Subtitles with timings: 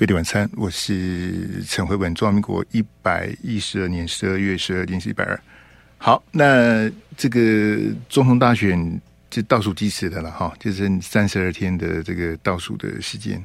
[0.00, 5.38] 费力晚餐，我是陈慧文，中华民国一百一十二年十二月十二日是一百二。
[5.98, 7.76] 好，那这个
[8.08, 13.44] 总统大选就倒数计时的了哈，就剩三十二天的这个倒数的时间。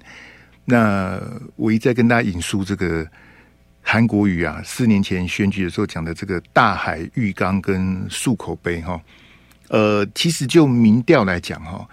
[0.64, 1.22] 那
[1.58, 3.06] 我一再跟大家引述这个
[3.82, 8.98] 韩国语啊，四年前选举的时候讲的这个大海浴缸跟漱口杯哈，
[9.68, 11.86] 呃，其实就民调来讲哈，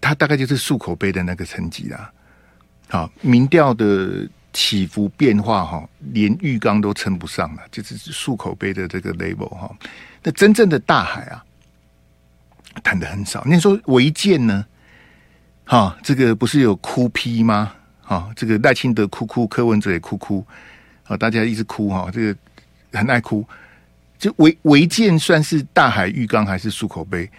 [0.00, 2.12] 它大概就是漱口杯的那个层级啦。
[2.90, 9.70] 好，民调的起伏变化哈，连浴缸都称不上了，就是漱口杯的这个 label 哈。
[10.22, 11.44] 那真正的大海啊，
[12.82, 13.44] 谈的很少。
[13.44, 14.64] 那说违建呢？
[15.64, 17.74] 哈，这个不是有哭批吗？
[18.00, 20.42] 哈，这个赖清德哭哭，柯文哲也哭哭，
[21.04, 22.38] 啊，大家一直哭哈，这个
[22.92, 23.46] 很爱哭。
[24.18, 27.30] 就违违建算是大海浴缸还是漱口杯？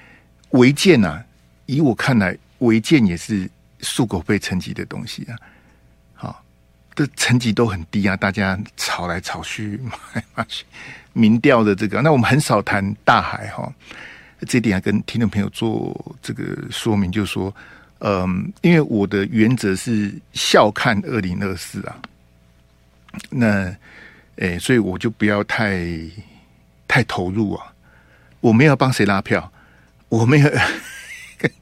[0.52, 1.26] 违建啊，
[1.66, 3.50] 以我看来，违建也是。
[3.82, 5.36] 漱口杯层级的东西啊，
[6.14, 6.44] 好，
[6.94, 10.66] 这层级都很低啊，大家吵来吵去，骂来骂去，
[11.14, 13.72] 民调的这个，那我们很少谈大海哈，
[14.48, 17.56] 这点要跟听众朋友做这个说明，就是说，
[18.00, 21.98] 嗯，因为我的原则是笑看二零二四啊，
[23.30, 23.74] 那，
[24.38, 25.88] 哎，所以我就不要太
[26.88, 27.74] 太投入啊，
[28.42, 29.52] 我没有帮谁拉票，
[30.10, 30.52] 我没有。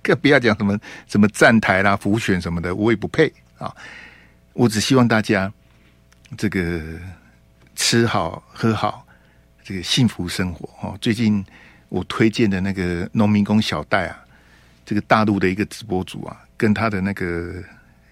[0.01, 3.73] 更不要讲什么什么站台啦、辅选什么的，我也不配啊！
[4.53, 5.51] 我只希望大家
[6.37, 6.81] 这个
[7.75, 9.05] 吃好喝好，
[9.63, 10.97] 这个幸福生活哦。
[10.99, 11.45] 最近
[11.89, 14.19] 我推荐的那个农民工小戴啊，
[14.85, 17.63] 这个大陆的一个直播主啊，跟他的那个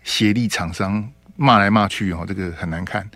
[0.03, 3.09] 协力厂商骂来骂去哦，这个很难看。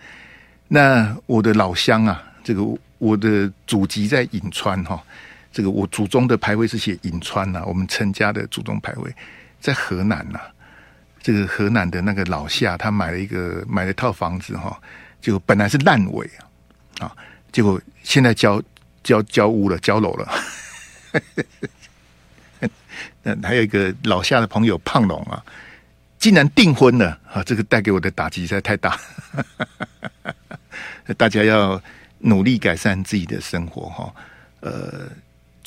[0.68, 2.64] 那我的老乡啊，这个
[2.98, 5.04] 我的祖籍在颍川哈。
[5.52, 9.14] 这个我祖宗的牌位是写颍川呐、我们陈家的祖宗牌位
[9.60, 10.52] 在河南呐、啊。
[11.22, 14.80] 这个河南的那个老夏，他买了一个买了一套房子哈，
[15.20, 16.26] 就本来是烂尾
[16.98, 17.16] 啊，啊，
[17.52, 18.64] 结果现在交
[19.04, 20.32] 交交屋了，交楼了。
[23.22, 25.44] 那还有一个老夏的朋友胖龙啊，
[26.18, 27.44] 竟然订婚了啊！
[27.44, 28.98] 这个带给我的打击实在太大。
[31.18, 31.80] 大家要
[32.20, 34.16] 努力改善自己的生活哈，
[34.62, 35.10] 呃。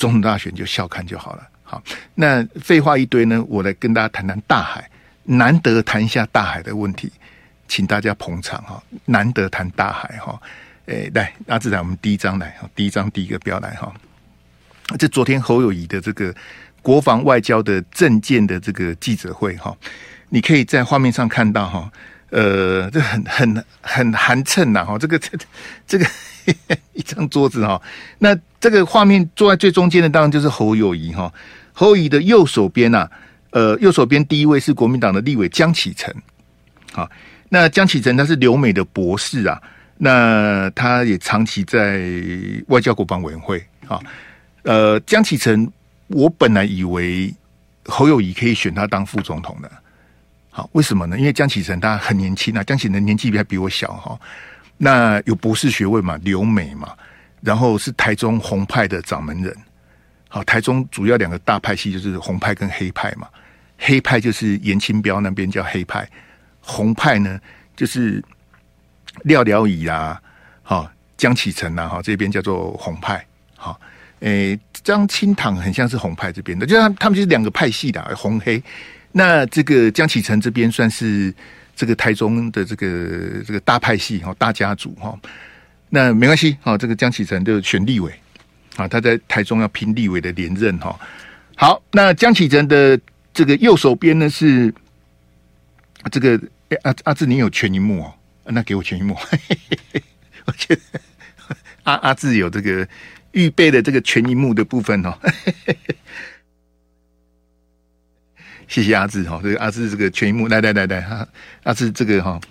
[0.03, 1.47] 总统大选就笑看就好了。
[1.63, 1.81] 好，
[2.13, 4.89] 那废话一堆呢，我来跟大家谈谈大海。
[5.23, 7.09] 难得谈一下大海的问题，
[7.69, 8.83] 请大家捧场哈。
[9.05, 10.37] 难得谈大海哈，
[10.87, 13.93] 诶，来阿志来，我们第一张来，第一张第一个标来哈。
[14.99, 16.35] 这昨天侯友宜的这个
[16.81, 19.73] 国防外交的政见的这个记者会哈，
[20.27, 21.89] 你可以在画面上看到哈，
[22.31, 25.29] 呃，这很很很寒碜呐哈，这个这
[25.87, 26.05] 这个。
[26.95, 27.81] 一张桌子哈，
[28.19, 31.31] 那这个画面坐在最中间的当然就是侯友宜哈。
[31.73, 33.09] 侯友宜的右手边呐，
[33.49, 36.15] 呃，右手边第一位是国民党的立委江启臣。
[36.91, 37.09] 好，
[37.49, 39.59] 那江启臣他是留美的博士啊，
[39.97, 41.99] 那他也长期在
[42.67, 43.63] 外交国防委员会。
[43.87, 44.01] 好，
[44.61, 45.67] 呃，江启臣，
[46.07, 47.33] 我本来以为
[47.85, 49.71] 侯友宜可以选他当副总统的。
[50.51, 51.17] 好，为什么呢？
[51.17, 54.19] 因为江启臣他很年轻啊，江启臣年纪还比我小哈。
[54.77, 56.17] 那有博士学位嘛？
[56.23, 56.93] 留美嘛？
[57.41, 59.55] 然后是台中红派的掌门人。
[60.27, 63.27] 好，台中主要两个大派系就是红派跟黑派嘛。
[63.77, 66.09] 黑派就是严清标那边叫黑派，
[66.61, 67.39] 红派呢
[67.75, 68.23] 就是
[69.23, 70.21] 廖了以啊，
[70.63, 73.25] 好江启臣呐，哈这边叫做红派。
[73.55, 73.79] 好，
[74.21, 78.61] 诶，张清堂很像是红派这边的，就他他们就是两个派系的红黑。
[79.11, 81.33] 那这个江启臣这边算是。
[81.75, 82.87] 这个台中的这个
[83.45, 85.17] 这个大派系哈大家族哈，
[85.89, 88.13] 那没关系哈，这个江启臣就选立委
[88.75, 90.99] 啊，他在台中要拼立委的连任哈。
[91.55, 92.99] 好，那江启臣的
[93.33, 94.73] 这个右手边呢是
[96.11, 96.39] 这个
[96.83, 98.13] 阿阿志，你有全萤幕哦，
[98.45, 99.17] 那给我全萤幕，
[100.45, 100.81] 我觉得
[101.83, 102.87] 阿阿志有这个
[103.31, 105.17] 预备的这个全萤幕的部分哦。
[108.73, 111.27] 谢谢阿志哈，这个阿志这个全萤幕来来来来哈，
[111.61, 112.41] 阿志这个哈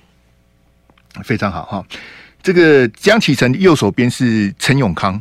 [1.25, 1.85] 非常好哈。
[2.45, 5.21] 这个江启臣右手边是陈永康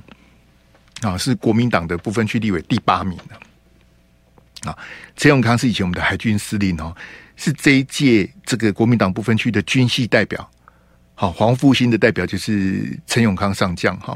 [1.02, 4.78] 啊，是国民党的不分区立委第八名的啊。
[5.18, 6.96] 陈永康是以前我们的海军司令哦，
[7.36, 10.48] 是这一届这个国民党不分区的军系代表。
[11.16, 14.16] 好，黄复兴的代表就是陈永康上将哈。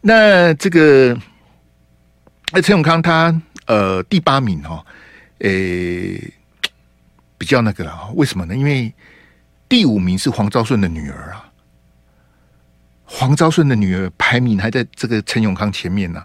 [0.00, 1.14] 那这个
[2.50, 4.82] 那陈永康他呃第八名哈。
[5.38, 6.32] 诶、
[7.36, 8.54] 比较那个了，为什么呢？
[8.54, 8.92] 因为
[9.68, 11.50] 第五名是黄昭顺的女儿啊，
[13.04, 16.24] 黄昭顺的女儿排名还在这个陈永康前面呢、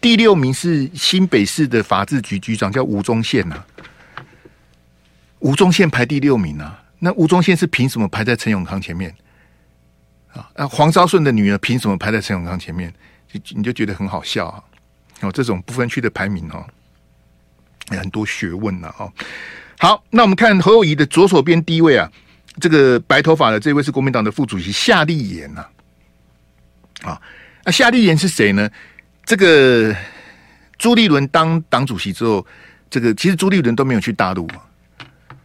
[0.00, 3.64] 第六名是新北市的法制局局长，叫吴宗宪呐，
[5.38, 6.82] 吴宗宪排第六名啊。
[6.98, 9.14] 那吴宗宪是凭什么排在陈永康前面？
[10.32, 12.92] 啊，那黄昭顺的女儿凭什么排在陈永康前面？
[13.32, 14.62] 就你就觉得很好笑啊！
[15.20, 16.66] 哦，这种不分区的排名哦，
[17.98, 19.12] 很多学问呢哦。
[19.78, 22.10] 好，那我们看侯友宜的左手边第一位啊，
[22.60, 25.64] 这个白头发的这位是国民党的副主席夏立言呐。
[27.02, 27.20] 啊，
[27.64, 28.68] 那夏立言是谁呢？
[29.24, 29.94] 这个
[30.76, 32.46] 朱立伦当党主席之后，
[32.90, 34.56] 这个其实朱立伦都没有去大陆嘛。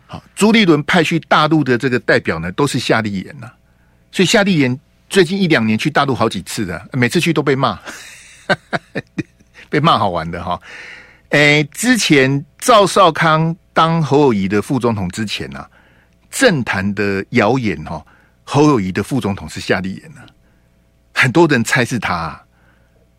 [0.07, 3.49] 好，朱立伦派去大陆的这个代表呢，都是夏立言呐。
[4.11, 4.77] 所以夏立言
[5.09, 7.79] 最近一两年去大陆好几次的，每次去都被骂，
[9.69, 10.59] 被骂好玩的哈。
[11.35, 15.69] 诶，之前赵少康当侯友宜的副总统之前啊，
[16.31, 18.01] 政坛的谣言哈，
[18.45, 20.21] 侯友宜的副总统是夏立言呢，
[21.13, 22.41] 很多人猜是他。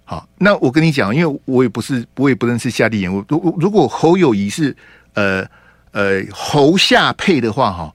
[0.07, 3.13] 好，那我跟你讲，因为我也不是，我也不认识夏立言。
[3.13, 4.75] 我如如果侯友宜是
[5.13, 5.47] 呃
[5.91, 7.95] 呃侯夏配的话，哈，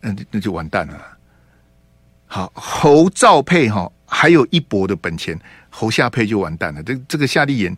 [0.00, 1.00] 那那就完蛋了。
[2.26, 5.38] 好，侯赵配哈，还有一搏的本钱，
[5.70, 6.82] 侯夏配就完蛋了。
[6.82, 7.76] 这这个夏立言，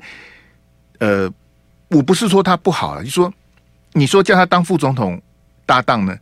[1.00, 1.31] 呃，
[1.88, 3.33] 我不是说他不好了，就说
[3.93, 5.21] 你说叫他当副总统
[5.65, 6.17] 搭档呢，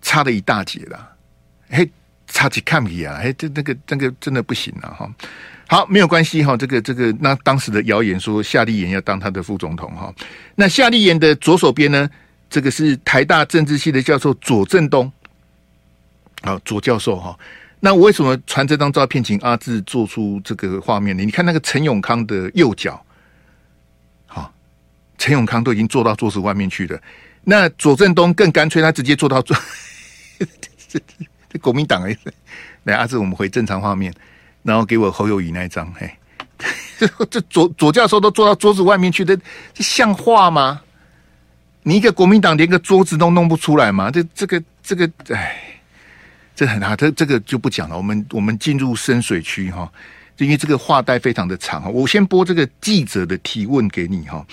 [0.00, 1.10] 差了一大截了。
[1.68, 1.90] 嘿，
[2.26, 3.20] 差几看不啊？
[3.22, 5.10] 嘿，这那个那个真的不行了哈。
[5.66, 6.56] 好，没有关系哈。
[6.56, 10.14] 这个这个，那当时的谣言说夏立言要当他的副总统哈。
[10.54, 12.08] 那夏立言的左手边呢，
[12.48, 15.10] 这个是台大政治系的教授左正东，
[16.42, 17.36] 好，左教授哈。
[17.80, 21.24] 那为什么传这张照片，请阿志做出这个画面呢？
[21.24, 23.04] 你看那个陈永康的右脚，
[25.24, 27.00] 陈永康都已经坐到桌子外面去了。
[27.44, 29.56] 那左正东更干脆，他直接坐到桌。
[30.86, 31.00] 这
[31.48, 32.14] 这国民党哎，
[32.82, 34.12] 来阿志，我们回正常画面。
[34.62, 36.10] 然后给我侯友宜那一张，嘿，
[37.30, 39.34] 这左左教授都坐到桌子外面去的，
[39.72, 40.82] 这像话吗？
[41.84, 44.10] 你一个国民党连个桌子都弄不出来吗？
[44.10, 45.80] 这这个这个，哎，
[46.54, 47.96] 这很啊，这这个就不讲了。
[47.96, 49.90] 我们我们进入深水区哈，
[50.36, 51.88] 因为这个话带非常的长哈。
[51.88, 54.46] 我先播这个记者的提问给你哈。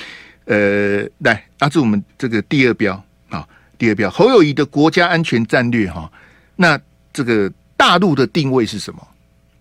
[0.51, 6.11] 呃，来，阿志，我们这个第二标啊，第二标，侯友谊的国家安全战略哈，
[6.57, 6.77] 那
[7.13, 9.07] 这个大陆的定位是什么？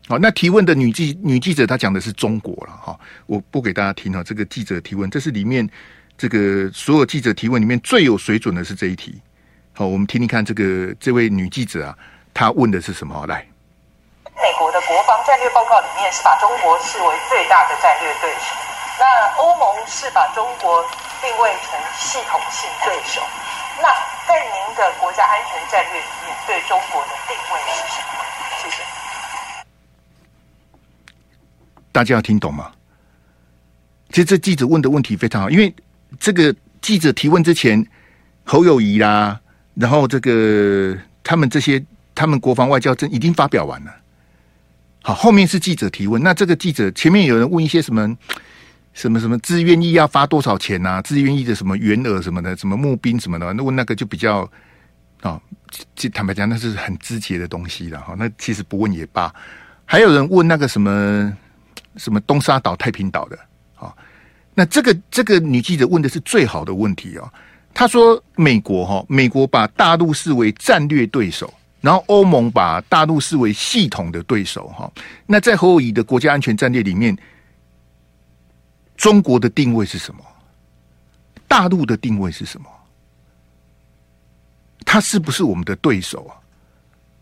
[0.09, 4.21] 好，那提问的女记女记者她讲的是中国了哈，我播给大家听哈。
[4.25, 5.65] 这个记者提问，这是里面
[6.19, 9.15] 这个所有记者提问里面最有水准的是这一题。
[9.73, 11.97] 好，我们听听看这个这位女记者啊，
[12.35, 13.25] 她问的是什么？
[13.29, 13.47] 来，
[14.25, 18.57] 美国的国防战略报告里面是把中国视为最大的战略对手，
[19.01, 19.07] 那
[19.43, 20.85] 欧盟是把中国
[21.23, 23.23] 定位成系统性对手。
[23.81, 23.89] 那
[24.29, 28.21] 在您的国家安全战略里面，对中国的定位是什么？
[28.63, 28.83] 谢谢。
[31.91, 32.71] 大家要听懂吗？
[34.11, 35.75] 其实这记者问的问题非常好，因为
[36.19, 37.83] 这个记者提问之前，
[38.45, 39.41] 侯友宜啦，
[39.77, 40.95] 然后这个
[41.25, 41.83] 他们这些
[42.15, 43.97] 他们国防外交正已经发表完了。
[45.03, 48.15] 好，后面是记者提问，那这个记者前面有人问一些什么
[48.93, 51.01] 什么什么自愿役要发多少钱啊？
[51.03, 54.51] 自愿役的什么员额什么的，什么募兵什么的，那问那个就比较
[55.23, 55.41] 啊，
[55.95, 58.15] 这坦白讲那是很直接的东西了哈。
[58.19, 59.35] 那其实不问也罢。
[59.85, 61.37] 还有人问那个什么？
[61.97, 63.37] 什么东沙岛、太平岛的
[63.75, 63.93] 啊？
[64.55, 67.29] 那这个这个女记者问的是最好的问题哦。
[67.75, 74.91] 她说：“美国哈，美国把大陆视为战略对手，然后欧盟把大陆视为系统的对手哈。
[75.27, 77.15] 那在侯友宜的国家安全战略里面，
[79.01, 80.23] 中国的定位是什么？
[81.49, 82.69] 大陆的定位是什么？
[84.85, 86.37] 他是不是我们的对手啊？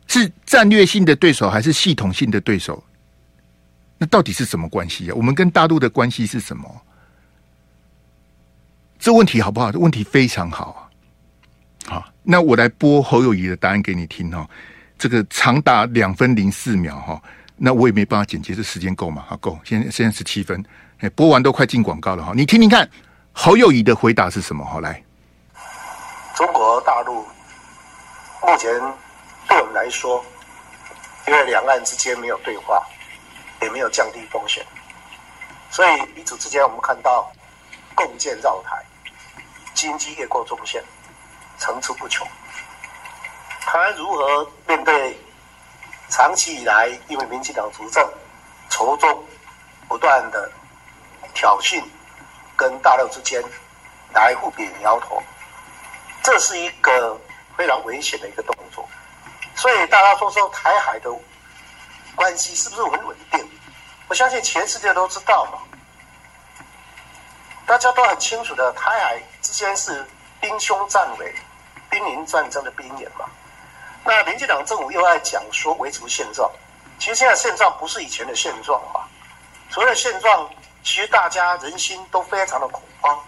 [0.08, 2.82] 是战略性的对手还是系统性的对手？”
[3.96, 5.14] 那到底是什么关系啊？
[5.14, 6.82] 我们跟大陆的关系是什么？
[8.98, 9.70] 这问题好不好？
[9.70, 10.90] 这问题非常好
[11.86, 11.94] 啊！
[11.94, 14.50] 好，那我来播侯友宜的答案给你听哈。
[14.98, 17.22] 这个长达两分零四秒哈，
[17.56, 19.24] 那我也没办法剪辑，这时间够吗？
[19.28, 19.56] 好，够。
[19.62, 20.64] 现在现在十七分，
[21.00, 22.32] 哎，播完都快进广告了哈。
[22.34, 22.88] 你听听看，
[23.32, 24.64] 侯友宜的回答是什么？
[24.64, 25.02] 好，来，
[26.34, 27.26] 中国大陆
[28.42, 28.70] 目前
[29.48, 30.24] 对我们来说，
[31.26, 32.82] 因为两岸之间没有对话。
[33.60, 34.64] 也没有降低风险，
[35.68, 37.28] 所以彼此之间我们看到
[37.92, 38.80] 共建绕台，
[39.74, 40.80] 经济越过中线，
[41.58, 42.24] 层出不穷。
[43.62, 45.18] 台湾如何面对
[46.08, 48.08] 长期以来因为民进党执政，
[48.70, 49.24] 从中
[49.88, 50.48] 不断的
[51.38, 51.80] 挑衅，
[52.56, 53.40] 跟大陆之间
[54.12, 55.22] 来互比苗头，
[56.20, 57.16] 这是一个
[57.56, 58.84] 非常危险的一个动作。
[59.54, 61.08] 所以大家说说台海的。
[62.16, 63.48] 关系是不是很稳定？
[64.08, 65.58] 我相信全世界都知道嘛，
[67.64, 70.04] 大家都很清楚的，台海之间是
[70.40, 71.32] 兵凶战危、
[71.88, 73.24] 兵临战争的边缘嘛。
[74.04, 76.50] 那民进党政府又爱讲说维持现状，
[76.98, 79.02] 其实现在现状不是以前的现状嘛？
[79.70, 80.50] 所谓的现状，
[80.82, 83.18] 其实大家人心都非常的恐慌，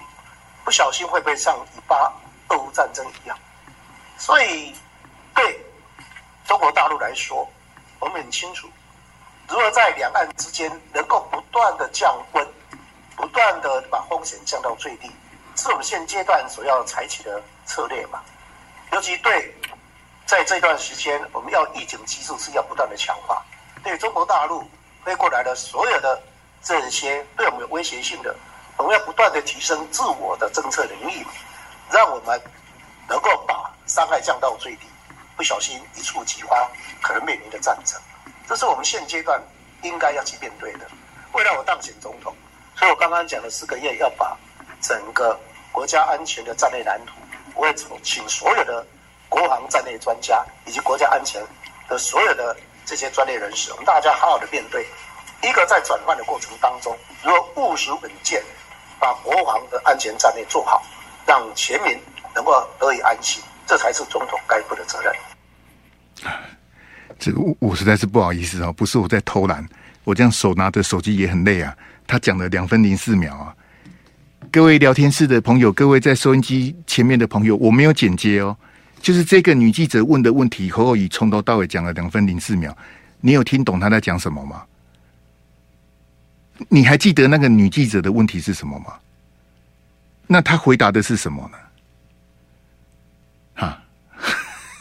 [0.64, 2.12] 不小心会被像以巴
[2.48, 3.38] 俄乌战争一样。
[4.18, 4.74] 所以
[5.34, 5.60] 对
[6.46, 7.48] 中国大陆来说，
[7.98, 8.68] 我们很清楚，
[9.48, 12.46] 如何在两岸之间能够不断的降温，
[13.16, 15.10] 不断的把风险降到最低，
[15.56, 18.20] 是我们现阶段所要采取的策略嘛？
[18.92, 19.54] 尤其对。
[20.26, 23.44] 在这段时间，我们要预警机制是要不断的强化。
[23.82, 24.64] 对中国大陆
[25.04, 26.22] 飞过来的所有的
[26.62, 28.34] 这些对我们有威胁性的，
[28.76, 31.24] 我们要不断的提升自我的政策能力，
[31.90, 32.40] 让我们
[33.08, 34.86] 能够把伤害降到最低。
[35.36, 37.98] 不小心一触即发，可能面临的战争，
[38.48, 39.42] 这是我们现阶段
[39.82, 40.86] 应该要去面对的。
[41.32, 42.34] 为了我当选总统，
[42.76, 44.36] 所以我刚刚讲了四个月要把
[44.80, 45.38] 整个
[45.72, 47.12] 国家安全的战略蓝图，
[47.54, 48.86] 我会请所有的。
[49.30, 51.40] 国防战略专家以及国家安全
[51.88, 54.84] 的所有的这些专业人士，我们大家好好的面对。
[55.42, 58.42] 一个在转换的过程当中，如果务实稳健，
[58.98, 60.82] 把国防的安全战略做好，
[61.26, 61.98] 让全民
[62.34, 65.12] 能够得以安心，这才是总统该负的责任。
[67.18, 69.66] 这个我我实在是不好意思啊，不是我在偷懒，
[70.04, 71.74] 我这样手拿着手机也很累啊。
[72.06, 73.54] 他讲了两分零四秒啊，
[74.50, 78.56] 各位聊天室的朋友，各位在收音机前面的朋友，我没有剪接哦。
[79.00, 82.76] 就是这个女记者问的问题，侯友宜从头到尾讲了两分零四秒，
[83.20, 84.62] 你有听懂她在讲什么吗？
[86.68, 88.94] 你还记得那个女记者的问题是什么吗？
[90.26, 91.58] 那她回答的是什么呢？
[93.54, 93.82] 哈，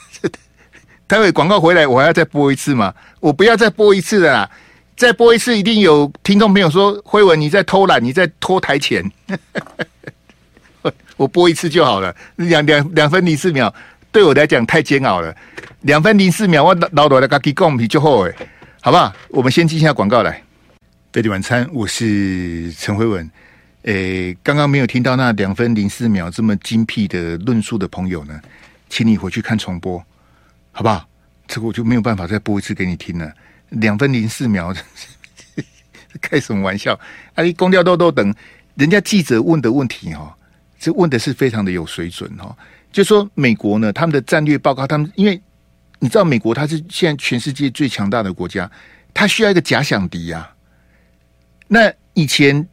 [1.08, 2.94] 待会广告回来，我还要再播一次吗？
[3.20, 4.52] 我不要再播一次了啦，
[4.96, 9.04] 再播一次一定有听众朋友说辉文你在偷懒，你在拖台前，
[11.18, 13.74] 我播一次就好了，两两两分零四秒。
[14.12, 15.36] 对我来讲太煎熬了，
[15.82, 18.34] 两分零四秒，我老老的给他讲比较好哎，
[18.82, 19.14] 好不好？
[19.30, 20.42] 我们先进一下广告来。
[21.12, 23.28] 飞碟晚餐，我是陈辉文。
[23.82, 28.40] 诶，刚刚没有听到那两分零四秒这么精辟的论述的朋友呢，
[28.90, 29.98] 请你回去看重播，
[30.72, 31.10] 好不好？
[31.48, 33.34] 这个我就没有办法再播一次给你听了。
[33.70, 34.72] 两分零四秒，
[36.22, 36.94] 开什么玩笑？
[37.34, 38.32] 啊，你公调豆豆等
[38.76, 40.38] 人家记者问的问题哈，
[40.80, 42.56] 这问的是非常的有水准哈。
[42.92, 45.42] 就说美国呢，他们的战略报告，他们因为
[45.98, 48.70] 你知道，美国它是现在全世界最强大的国家，
[49.12, 50.48] 它需要一个假想敌呀、
[51.70, 52.68] 那以前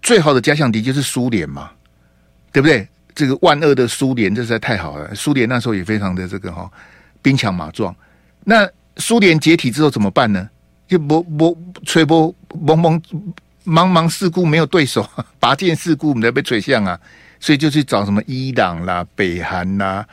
[0.00, 1.70] 最好的假想敌就是苏联嘛，
[2.50, 2.88] 对不对？
[3.14, 5.14] 这个万恶的苏联，这实在太好了。
[5.14, 6.70] 苏联那时候也非常的这个哈
[7.20, 7.94] 兵强马壮。
[8.44, 8.66] 那
[8.98, 10.48] 苏联解体之后怎么办呢？
[10.86, 13.02] 就不不吹波蒙蒙
[13.64, 15.08] 茫茫四顾没有对手，
[15.40, 16.98] 拔剑四顾我们在被吹向啊。
[17.40, 20.06] 所以就去找什么伊朗啦、北韩啦，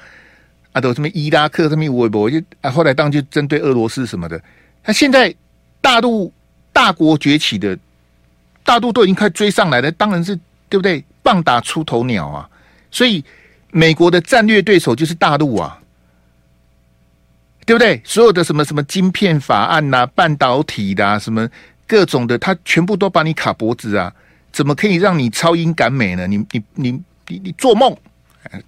[0.72, 4.42] 啊，都什么伊拉克什么微博，就啊，后来当就针对俄罗斯什么的。
[4.84, 5.34] 那现在
[5.80, 6.32] 大陆
[6.74, 7.78] 大国崛起的，
[8.64, 10.36] 大陆都已经快追上来了，当然是
[10.68, 11.06] 对不对？
[11.22, 12.50] 棒打出头鸟啊！
[12.92, 13.24] 所以
[13.72, 15.80] 美国的战略对手就是大陆啊，
[17.66, 18.02] 对不对？
[18.04, 21.48] 所有的什么什么晶片法案呐、啊、半导体的、啊、什么
[21.88, 24.14] 各种的，他全部都把你卡脖子啊！
[24.52, 26.28] 怎么可以让你超英赶美呢？
[26.28, 26.64] 你你。
[26.76, 26.92] 你
[27.30, 27.96] 你你做梦，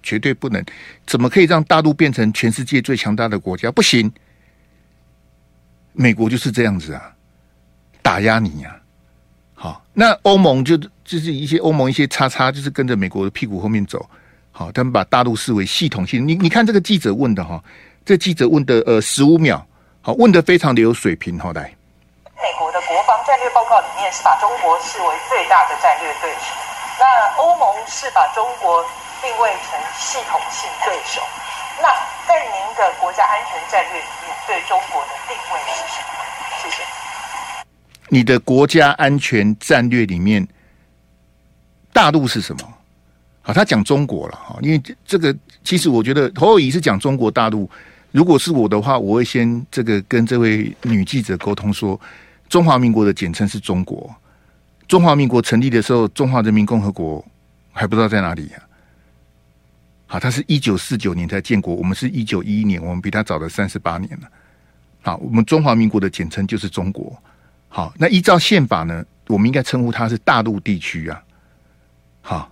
[0.02, 0.64] 绝对不能！
[1.06, 3.70] 怎么可以让大陆变成全世界最强大的国家？
[3.70, 4.10] 不行！
[5.92, 7.14] 美国就是这样子啊，
[8.06, 8.78] 打压你呀、啊！
[9.58, 13.98] 好，那欧盟就就是一些欧盟一些叉叉，就是跟着美国的屁股后面走。
[14.52, 16.22] 好，他们把大陆视为系统性。
[16.22, 17.58] 你你看这个记者问的哈，
[18.04, 19.58] 这记者问的呃十五秒，
[20.02, 21.36] 好，问的非常的有水平。
[21.36, 21.74] 好，来，
[22.38, 26.54] 美国的国防战略报告里面是把中国视为最大的战略对手。
[27.02, 28.86] 那欧盟是把中国
[29.20, 31.20] 定位成系统性对手。
[31.82, 31.90] 那
[32.22, 36.22] 在您的国家安全战略里面，对中国的定位是什么？
[36.62, 36.86] 谢谢。
[38.08, 40.46] 你的国家安全战略里面，
[41.92, 42.62] 大陆是什么？
[43.42, 47.68] 好，他讲中国了哈，因为这个其实我觉得侯友宜是讲中国大陆。
[48.12, 52.00] 如果是我的话，我会先这个跟这位女记者沟通说，
[52.48, 54.12] 中华民国的简称是中国。
[54.88, 57.24] 中华民国成立的时候，中华人民共和国
[57.72, 58.62] 还不知道在哪里呀、
[60.06, 64.28] 好，他是一九四九年才建国，我们是一九一一年，我们比他早了三十八年了。
[65.02, 67.16] 好，我们中华民国的简称就是中国。
[67.76, 71.22] 好，那依照宪法呢，我们应该称呼它是大陆地区啊。
[72.22, 72.50] 好，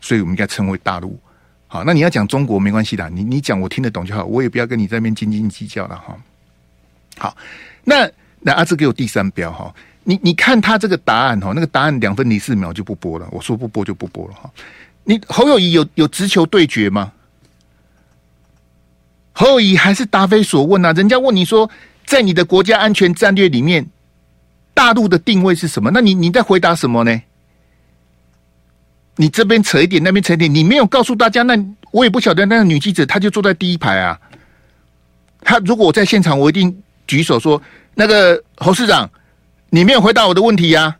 [0.00, 1.20] 所以我们应该称为大陆。
[1.66, 6.16] 好，那你要讲中国没关系的，你你讲我听得懂就好，我也不要跟你在那边斤斤计较了哈。
[7.18, 7.36] 好，
[7.84, 9.74] 那那阿志给我第三标哈。
[10.04, 13.28] 你你看他这个答案哈，那个答案两分零四秒就不播了。
[13.30, 14.50] 我说不播就不播了哈。
[15.04, 17.12] 你侯友宜有有直球对决吗？
[19.32, 20.94] 侯友宜还是答非所问啊！
[20.94, 21.68] 人家问你说，
[22.06, 23.86] 在你的国家安全战略里面，
[24.72, 25.90] 大陆的定位是什么？
[25.90, 27.20] 那你你在回答什么呢？
[29.16, 31.58] 你这边扯一点，那边扯一点，你没有告诉大家，那
[31.90, 32.46] 我也不晓得。
[32.46, 34.18] 那个女记者，她就坐在第一排啊。
[35.40, 37.60] 她如果我在现场，我一定举手说
[37.94, 39.10] ：“那个侯市长，
[39.70, 40.96] 你没有回答我的问题呀、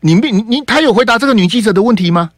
[0.00, 2.30] 你没你你，他有回答这个女记者的问题吗？”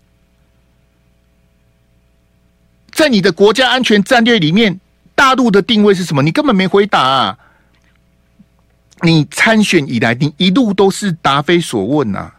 [2.92, 4.78] 在你的国家安全战略里面，
[5.24, 6.22] 大陆的定位是什么？
[6.22, 7.38] 你根本没回答啊！
[9.00, 12.34] 你参选以来，你一路都是答非所问呐、啊。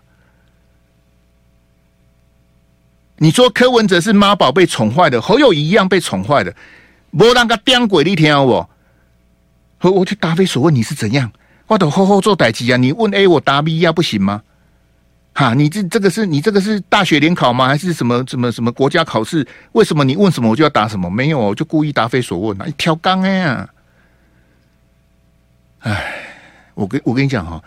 [3.18, 6.56] 你说柯文哲是妈宝被宠坏的，侯友一样被宠坏的，
[7.10, 8.70] 没让个颠鬼一天我，
[9.82, 11.32] 我我去答非所问，你是怎样？
[11.66, 12.78] 我都好好做代志啊！
[12.78, 14.44] 你问 A，我答 B 呀，不行吗？
[15.36, 17.68] 哈，你这这个是你这个是大学联考吗？
[17.68, 19.46] 还是什么什么什么国家考试？
[19.74, 21.10] 为什么你问什么我就要答什么？
[21.10, 22.66] 没有，我就故意答非所问啊！
[22.66, 23.70] 一条杠哎呀！
[25.80, 26.24] 哎，
[26.74, 27.62] 我跟我跟你讲哈，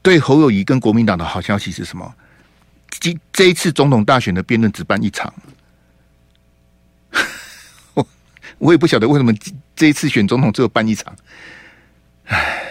[0.00, 2.14] 对侯友谊跟国民党的好消息是什么？
[2.98, 5.30] 这这一次总统大选的辩论只办一场，
[7.92, 8.08] 我
[8.56, 9.34] 我也不晓得为什么
[9.74, 11.14] 这一次选总统只有办一场。
[12.24, 12.62] 哎，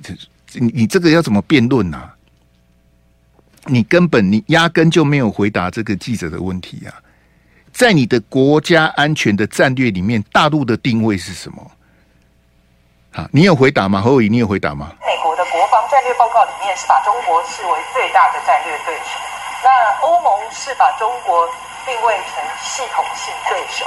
[0.00, 0.14] 这
[0.54, 2.10] 你你这个要怎么辩论呢？
[3.68, 6.92] 你根本你压根就没有回答这个记者的问题啊！
[7.72, 11.70] 在你的国家安全的战略里面，大陆的定位是什么？
[13.12, 14.00] 啊，你有回答吗？
[14.00, 14.90] 侯友宜，你有回答吗？
[15.00, 19.20] 美国的国防战略报告里面是把中国视为最大的战略对手，
[19.62, 19.68] 那
[20.06, 21.46] 欧盟是把中国
[21.86, 23.86] 定位成系统性对手。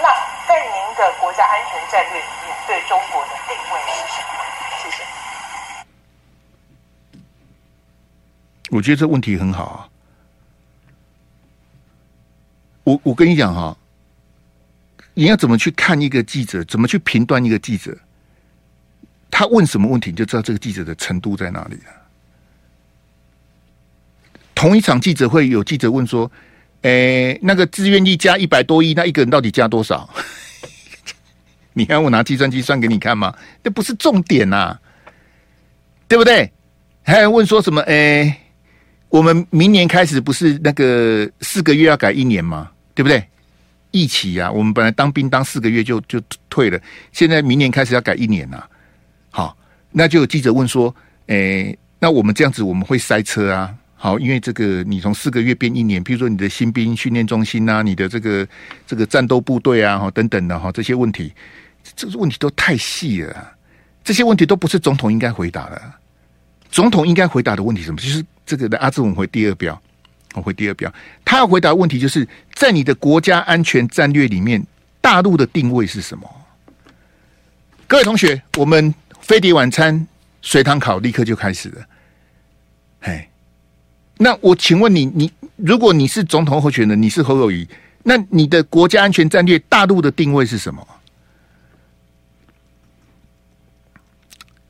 [0.00, 0.08] 那
[0.46, 4.38] 在您的国家安全战略里面，对中国的定位是什么？
[4.82, 5.02] 谢谢。
[8.74, 9.78] 我觉得这问题很好啊！
[12.82, 13.76] 我我跟你讲哈，
[15.14, 17.96] 你要怎么去看一个记者，怎么去评断一个记者？
[19.30, 21.92] 他问什么问题，你就知道这个记者的程度在哪里了。
[24.56, 26.28] 同一场记者会有记者问说
[26.82, 30.10] ：“诶，那个自愿意加一百多亿，那一个人到底加多少？”
[31.74, 33.32] 你要我拿计算机算给你看吗？
[33.62, 34.76] 这不是重点呐，
[36.08, 36.52] 对不对？
[37.04, 37.80] 还有问说什么？
[37.82, 38.40] 诶。
[39.14, 42.68] 我们明年开始不是那个四个月要改一年吗？
[42.96, 43.22] 对不对？
[43.92, 46.80] 役期啊，我们本来当兵当四个月就就退了，
[47.12, 48.68] 现在明年开始要改一年呐、啊。
[49.30, 49.56] 好，
[49.92, 50.92] 那就有记者问说
[51.30, 58.44] ：“诶，那我们这样子我们会塞车啊？”好，因为这个你从四个月变一年，比如说你的新兵训练中心啊，你的这个
[58.84, 61.32] 这个战斗部队啊，哈等等的哈这些问题，
[61.94, 63.52] 这个问题都太细了，
[64.02, 65.80] 这些问题都不是总统应该回答的。
[66.74, 67.96] 总统应该回答的问题什么？
[68.00, 68.24] 就是。
[68.46, 69.80] 这个的阿志文回第二标，
[70.34, 70.92] 我回第二标。
[71.24, 74.62] 他要回答问题，就是在你的国家安全战略里面，
[75.00, 76.30] 大陆的定位是什么？
[77.86, 80.06] 各位同学，我们飞碟晚餐
[80.42, 81.86] 随堂考立刻就开始了。
[83.00, 83.26] 嘿，
[84.18, 87.66] 那我请问你，你如果你是总统候选人，你是侯友宜，
[88.02, 90.86] 那你的国家安全战略大陆的定位是什么？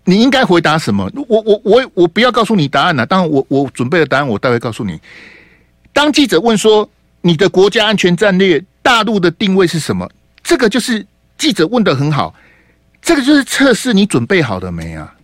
[0.04, 1.10] 你应该回答什么？
[1.28, 3.06] 我我我我不要告诉你答案了。
[3.06, 5.00] 当然我，我准备的答案，我待会告诉你。
[5.92, 6.88] 当记者问说
[7.22, 10.10] 你的国家安全战略大陆的定位是什么？
[10.42, 11.06] 这个就是
[11.38, 12.34] 记者问的很好，
[13.00, 15.14] 这个就是测试你准备好了没啊？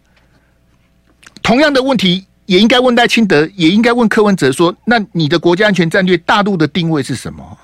[1.43, 7.59] 同样的问题也应该问赖清德，也应该问柯文哲说：那你的国家安全战略大陆的定位是什么？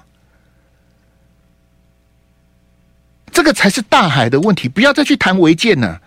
[3.33, 6.01] 这个才是大海的问题，不要再去谈违建了。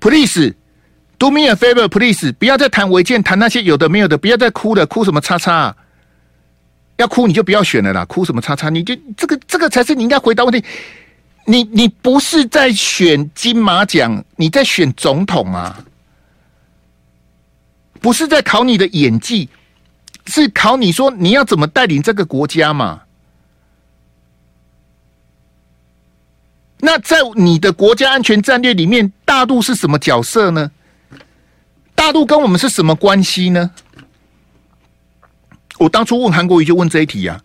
[0.00, 0.54] Please
[1.18, 5.76] do me a favor, please，不要再谈违建，谈那些有的没有的，不要再哭了，哭什么叉叉？
[6.96, 8.68] 要哭你就不要选了啦，哭什么叉叉？
[8.68, 10.64] 你就这个这个才是你应该回答问题。
[11.46, 15.84] 你你不是在选金马奖，你在选总统啊？
[18.00, 19.48] 不是在考你的演技，
[20.26, 23.02] 是考你说你要怎么带领这个国家嘛？
[26.82, 30.70] 那在你的国家安全战略里面，大陆是什么角色呢？
[31.94, 33.70] 大陆跟我们是什么关系呢？
[35.78, 37.40] 我当初问韩国瑜就问这一题啊。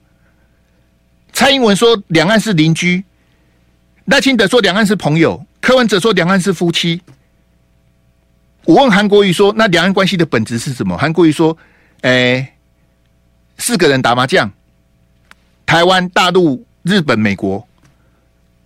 [1.33, 3.03] 蔡英文说两岸是邻居，
[4.05, 7.01] 赖清德说两岸是朋友，柯文哲说两岸是夫妻。
[8.63, 10.97] 我问韩国瑜说，那两岸关系的本质是什么？
[10.97, 11.57] 韩国瑜说，
[12.01, 12.55] 哎，
[13.57, 14.49] 四个人打麻将，
[15.65, 17.67] 台湾、大陆、日本、美国，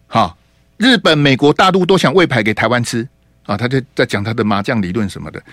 [0.07, 0.37] 好。
[0.79, 3.05] 日本、美国、大陆都想喂牌给台湾吃
[3.45, 3.57] 啊！
[3.57, 5.43] 他就在讲他的麻将理论什么的。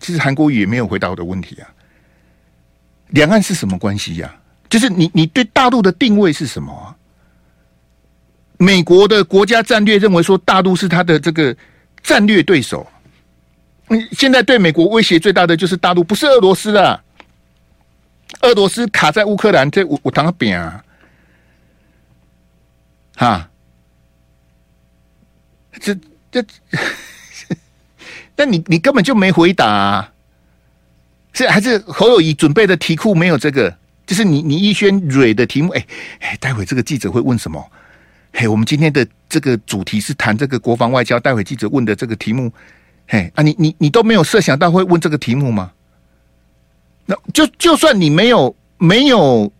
[0.00, 1.68] 其实韩国瑜也没有回答我的问题啊。
[3.08, 4.34] 两岸是什么关系呀？
[4.70, 6.96] 就是你你对大陆的定位是什么？
[8.56, 11.54] 美国的国家战略认为说大陆是他的这个
[12.02, 12.86] 战略对手。
[13.88, 17.04] 嗯，现在对美国威胁最大的就是大陆，不是俄罗斯了。
[18.40, 20.84] 俄罗斯卡在乌克兰，这我我当个扁啊！
[23.16, 23.50] 哈，
[25.80, 25.94] 这
[26.30, 26.44] 这，
[28.34, 30.12] 但你你根本就没回答啊。
[31.32, 33.76] 是还是侯友宜准备的题库没有这个？
[34.06, 35.86] 就是你你一轩蕊的题目，哎
[36.20, 37.64] 哎，待会这个记者会问什么？
[38.32, 42.52] 嘿，我们今天的这个主题是谈这个国防外交，待会记者问的这个题目，
[43.08, 45.72] 嘿啊，你你你都没有设想到会问这个题目吗？
[47.06, 49.50] 那就就算你没有没有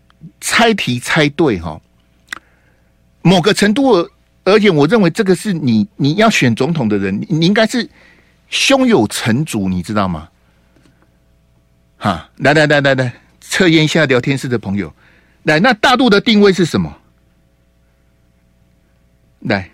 [0.41, 1.81] 猜题猜对哈，
[3.23, 4.09] 某个程度
[4.45, 7.89] 而且，我认为这个是你你要选总统的人，你，应该是
[8.49, 10.29] 胸有成竹，你知道吗？
[11.97, 13.13] 哈，来来来来来。
[13.41, 14.93] 测验一下聊天室的朋友，
[15.45, 16.93] 来，那大陆的定位是什么？
[19.41, 19.71] 来，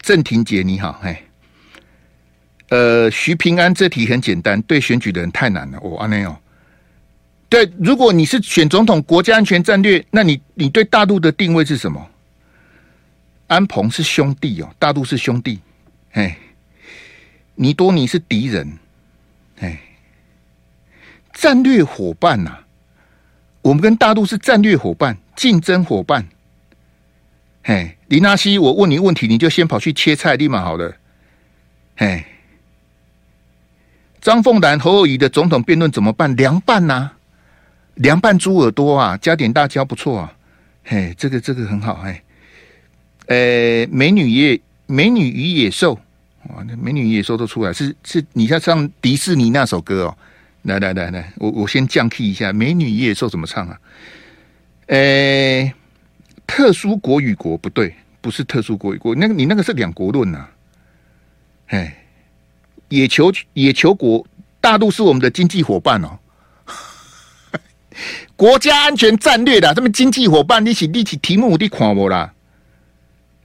[0.00, 1.22] 郑婷姐你好，哎，
[2.70, 6.36] 呃，徐平安这题很简单，对选举的人太难了，我阿内哦，
[7.48, 12.04] 对，如果你是选总统，国家安全战略，那你你对大陆的定位是什么？
[13.50, 15.58] 安鹏是兄弟哦，大陆是兄弟，
[16.12, 16.38] 哎，
[17.56, 18.78] 尼多尼是敌人，
[19.58, 19.80] 哎。
[21.32, 22.66] 战略伙伴呐、啊，
[23.62, 26.28] 我们跟大陆是战略伙伴、竞争伙伴。
[27.64, 30.94] 嘿，林纳西，我问你问题，你就先跑去切菜，立马好了。
[31.96, 32.24] 嘿，
[34.20, 36.36] 张凤兰、侯友宜的总统辩论怎么办？
[36.36, 37.16] 凉拌呐、啊，
[37.94, 40.36] 凉拌猪耳朵啊，加点大椒不错啊。
[40.84, 41.96] 嘿，这个这个很好。
[41.96, 42.22] 嘿，
[43.30, 45.94] 呃，美女野美女与野兽，
[46.48, 50.16] 哇，那美女与野兽都出来，是是，你像唱迪士尼那首歌哦。
[50.62, 53.78] 来来来来，我我先降 key 一下，《美女与野兽》怎么唱啊？
[54.86, 55.72] 呃、
[56.44, 60.50] 特殊国与国不对，不是特殊国与国，那个你那个是两国论呐、啊。
[61.68, 62.04] 哎，
[62.88, 64.26] 野球野球国，
[64.60, 66.18] 大陆是我们的经济伙伴哦。
[68.34, 72.34] 国家安全战略的，这么经济伙伴，你起立起题目，你看我啦。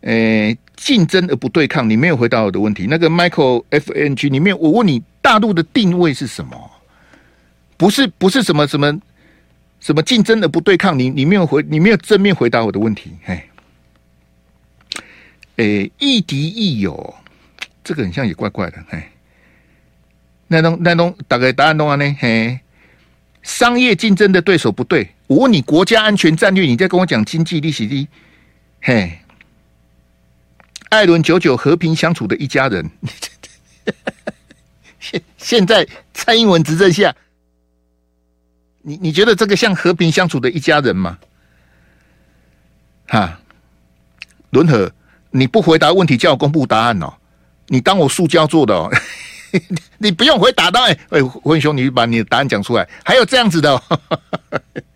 [0.06, 2.88] 诶、竞争而不对抗，你没有回答我的问题。
[2.90, 6.72] 那个 Michael F N G 里面，我问你，大陆的定位是什么？
[7.78, 9.02] 不是不是什么什么
[9.82, 13.44] 什么竞争的不对抗，你你没有回，你没有正面回答我的问题，嘿，
[15.58, 17.14] 诶，亦敌亦友，
[17.84, 19.04] 这个很像也怪怪的，嘿，
[20.48, 22.60] 那东那东大概答案的话呢，嘿，
[23.42, 28.08] 商业竞争的对手不对，我问你国家安全战略，你在跟我讲经济利息低，
[28.82, 29.20] 嘿，
[30.90, 32.90] 艾伦九九和平相处的一家人，
[35.00, 37.16] 现现在蔡英文执政下。
[38.88, 41.18] 你你觉得这个像和平相处的一家人吗？
[43.08, 43.40] 哈，
[44.52, 44.92] 伦和，
[45.32, 47.12] 你不回答问题，叫我公布答案哦。
[47.68, 48.92] 你当我塑胶做的哦？
[49.98, 52.88] 你不用回答到哎哎，文兄，你把你的答案讲出来。
[53.04, 54.00] 还有这样子的哦，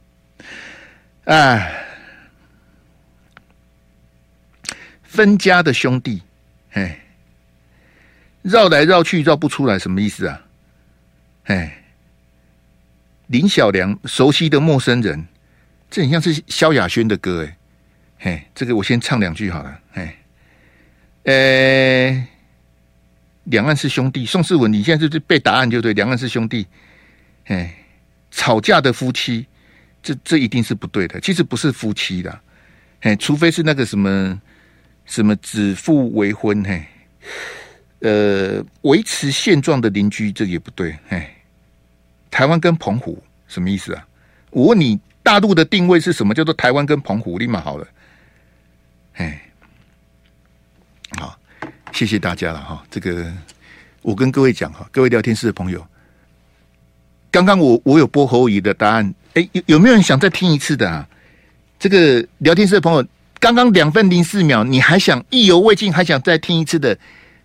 [1.25, 1.88] 哎，
[5.10, 6.22] 分家的兄弟，
[6.74, 7.00] 哎，
[8.43, 10.41] 绕来绕去绕不出来，什么意思啊？
[11.45, 11.76] 哎。
[13.30, 15.28] 林小良熟悉的陌生人，
[15.88, 17.58] 这很像是萧亚轩的歌哎，
[18.17, 20.17] 嘿，这个我先唱两句好了，嘿，
[21.26, 22.28] 呃，
[23.43, 26.65] 两岸是兄弟，宋世文，你现在就是背答案就对，两岸是兄弟，
[27.45, 27.69] 嘿，
[28.32, 29.45] 吵架的夫妻，
[30.02, 32.39] 这这一定是不对的，其实不是夫妻的，
[33.00, 34.41] 嘿，除非是那个什么
[35.10, 36.86] 什么指腹为婚，嘿，
[38.02, 41.28] 呃，维持现状的邻居，这也不对，嘿。
[42.30, 44.08] 台湾跟澎湖什么意思啊？
[44.52, 46.32] 我问你，大陆的定位是什么？
[46.36, 47.88] 叫做台湾跟澎湖，立马好了。
[49.15, 49.41] 哎，
[51.17, 51.38] 好，
[51.91, 52.86] 谢谢大家了哈。
[52.91, 53.34] 这个
[54.04, 55.84] 我跟各位讲哈，各位聊天室的朋友，
[57.32, 61.10] 刚刚我我有播侯友的答案，哎，有有没有人想再听一次的啊？
[61.80, 63.04] 这个聊天室的朋友，
[63.39, 66.97] 刚刚两分零四秒，你还想意犹未尽，还想再听一次的，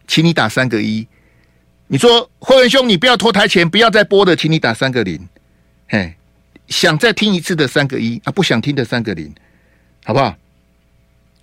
[0.07, 1.07] 请你打三个一。
[1.87, 5.29] 你说慧文兄，你不要拖台前，不要再播的，请你打三个零。
[5.89, 6.15] 嘿，
[6.67, 9.33] 想再听一次的三个一啊，不想听的三个零，
[10.05, 10.35] 好不好？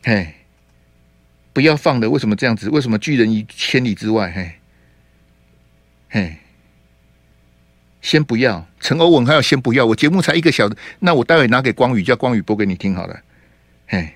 [0.03, 0.33] 嘿，
[1.53, 2.69] 不要放的，为什么这样子？
[2.69, 4.31] 为什么拒人于千里之外？
[4.31, 4.51] 嘿，
[6.09, 6.35] 嘿，
[8.01, 8.67] 先不要。
[8.79, 9.85] 陈欧文还要先不要。
[9.85, 13.17] 我节目才一个小时，那我待会拿给光宇，叫光宇播给你听好了。
[13.87, 14.11] 嘿，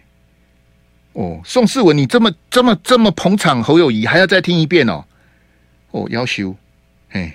[1.15, 5.03] 哦，宋世文，你这么这么这么捧场侯友宜，还要再听一遍哦。
[5.91, 6.53] 哦，要修，
[7.09, 7.31] 嘿，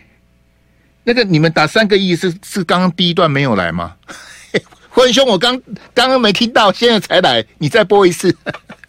[1.05, 3.97] 那个你们打三个亿是是刚刚第一段没有来吗？
[4.91, 5.59] 辉 文兄，我刚
[5.95, 8.37] 刚刚没听到，现在才来，你再播一次。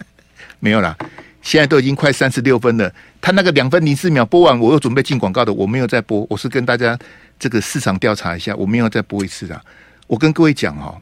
[0.59, 0.93] 没有啦，
[1.41, 2.93] 现在都已经快三十六分了。
[3.21, 6.27] 他那个两分零四秒播完，我又准备进广告的，我没有再播。
[6.29, 6.99] 我是跟大家
[7.39, 9.63] 这个市场调查一下，我没有再播一次啦。
[10.07, 11.01] 我跟各位讲哈、哦，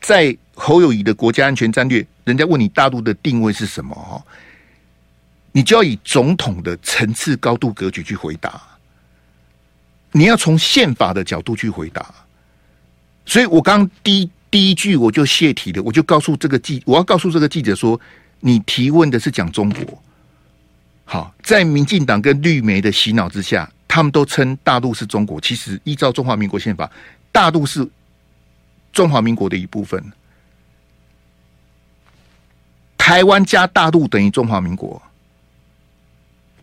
[0.00, 4.22] 在侯友宜的国家安全战略，人家问你大陆的定位是什么哈，
[5.52, 8.60] 你就要以总统的层次高度格局去回答。
[10.12, 12.14] 你要从宪法的角度去回答，
[13.26, 18.00] 所以我刚第第一句我就泄题了，我就告诉这个记，我要告诉这个记者说，
[18.40, 20.02] 你提问的是讲中国。
[21.04, 25.38] 好，在民进党跟绿媒的洗脑之下，他们都称大陆是中国。
[25.38, 26.90] 其实依照中华民国宪法，
[27.30, 27.86] 大陆是
[28.96, 30.02] 中华民国的一部分。
[32.96, 35.00] 台湾加大陆等于中华民国，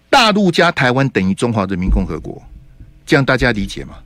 [0.10, 2.42] 大陆加台湾等于中华人民共和国。
[3.06, 4.00] 这样大家理解吗？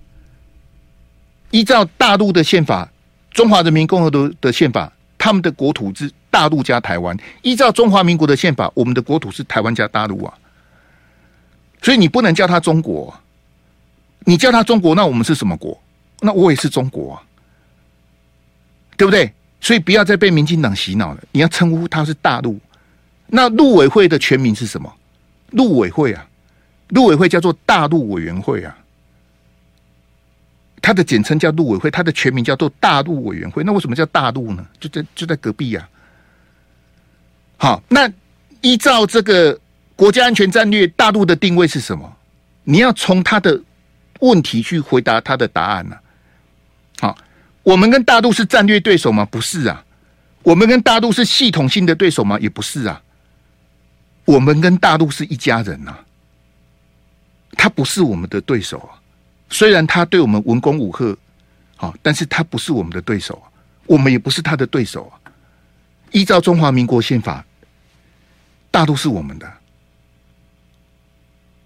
[1.51, 2.91] 依照大陆的宪法，
[3.31, 10.33] 中华人民共和国的宪法，他们的国土是大陆加台湾；依照中华民国的宪法，我们的国土是台湾加大陆啊。
[11.81, 13.17] 所以你不能叫他中国，
[14.25, 15.81] 你叫他中国，那我们是什么国？
[16.19, 17.23] 那我也是中国啊，
[18.97, 19.31] 对不对？
[19.61, 21.23] 所以不要再被民进党洗脑了。
[21.31, 22.59] 你要称呼他是大陆，
[23.27, 24.93] 那陆委会的全名是什么？
[25.51, 26.27] 陆委会啊，
[26.89, 28.77] 陆委会叫做大陆委员会啊。
[30.81, 33.63] 它的简称叫陆委会，它的全名叫做大陆委员会。
[33.63, 34.65] 那为什么叫大陆呢？
[34.79, 35.89] 就在就在隔壁呀、
[37.57, 37.57] 啊。
[37.57, 38.09] 好，那
[38.61, 39.59] 依照这个
[39.95, 42.15] 国家安全战略，大陆的定位是什么？
[42.63, 43.59] 你要从他的
[44.19, 46.01] 问题去回答他的答案呢、啊？
[47.67, 49.25] 我们跟大陆是战略对手吗？
[49.25, 49.83] 不是啊。
[50.41, 52.39] 我们跟大陆是系统性的对手吗？
[52.39, 53.01] 也不是啊。
[54.23, 55.99] 我们跟大陆是一家人呐、啊，
[57.57, 58.95] 他不是我们的对手啊。
[59.49, 61.17] 虽然他对我们文攻武吓，
[61.75, 63.51] 好，但是他不是我们的对手啊，
[63.85, 65.19] 我们也不是他的对手啊。
[66.11, 67.45] 依照中华民国宪法，
[68.71, 69.53] 大陆是我们的，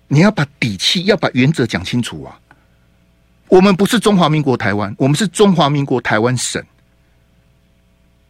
[0.07, 2.39] 你要把底气，要把原则讲清楚啊。
[3.51, 6.63] 我们不是中华民国台湾，我们是中华民国台湾省。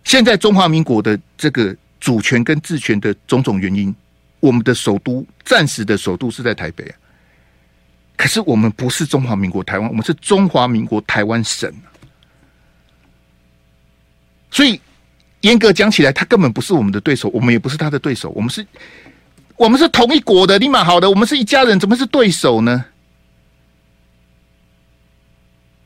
[0.03, 3.93] 现在中华民国的这个主权跟治权的种种原因，
[4.39, 6.95] 我们的首都暂时的首都是在台北啊。
[8.17, 11.71] 可是我们不是中华民国台湾，我们是中华民国台湾省。
[14.49, 14.81] 所以
[15.41, 18.31] 严格讲起来，他根本不是我们的对手，我们也不是他的对手。
[18.31, 18.65] 我们是，
[19.55, 22.86] 我们是同一国的，立马好的，我们是一家人，怎么是对手呢？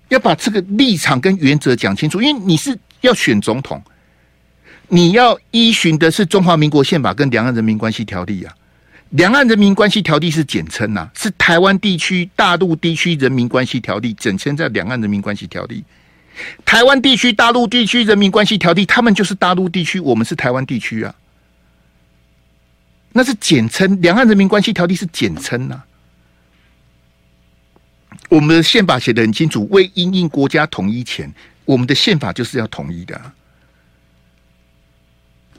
[0.09, 3.81] 要把这个立场跟原则讲清楚，因为你是要选总统，
[4.87, 8.53] 你要依循的是中华民国宪法跟两岸人民关系条例啊。
[9.11, 15.83] 两岸人民关系条例是简称呐，是台湾地区大陆地区人民关系条例，简称在两岸人民关系条例。
[16.65, 21.15] 台湾地区大陆地区人民关系条例，他们就是大陆地区，我们是台湾地区啊。
[23.13, 25.81] 那是简称，两岸人民关系条例是简称呐。
[28.29, 31.31] 我们的宪法写得很清楚，为因应国家统一前，
[31.63, 33.19] 我们的宪法就是要统一的。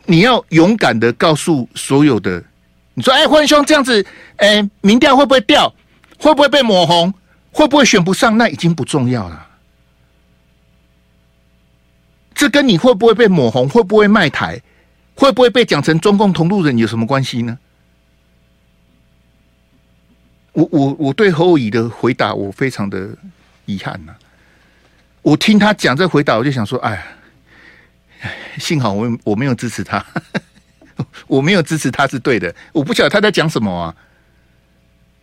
[0.05, 2.42] 你要勇敢的告诉所有的。
[2.94, 5.74] 你说：“哎，欢兄，这样子，哎，民调会不会掉？
[6.18, 7.12] 会不会被抹红？
[7.50, 8.38] 会不会选不上？
[8.38, 9.46] 那已经不重要了。
[12.35, 14.62] 这跟你会不会被抹红、会不会卖台、
[15.14, 17.59] 会不会被讲成中共同路人有什么关系呢？”
[20.56, 23.10] 我我我对侯友宜的回答，我非常的
[23.66, 24.14] 遗憾呐、
[25.20, 27.04] 我听他讲这回答，我就想说：“哎，
[28.58, 30.02] 幸好我我没有支持他。”
[31.26, 33.94] 我没有支持他是对的，我不晓得他在讲什么啊，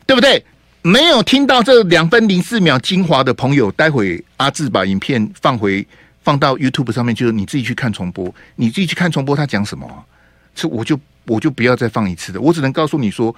[0.05, 0.45] 对不对？
[0.83, 5.83] 没有听到这两分零四秒精华的朋友，待会阿志把影片放回
[6.21, 10.05] 放到 YouTube 上面，就是你自己去看重播，你自己去看重播，他讲什么啊？
[10.53, 13.35] 是我就我就不要再放一次的，我只能告诉你说，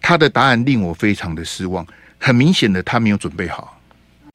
[0.00, 1.86] 他的答案令我非常的失望，
[2.18, 3.80] 很明显的他没有准备好。